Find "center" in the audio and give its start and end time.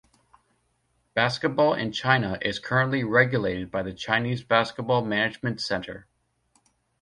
5.61-6.07